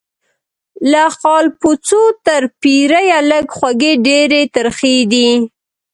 له 0.91 1.03
خالپوڅو 1.19 2.03
تر 2.25 2.41
پیریه 2.61 3.19
لږ 3.31 3.45
خوږې 3.57 3.93
ډیري 4.05 4.43
ترخې 4.55 4.97
دي 5.11 5.29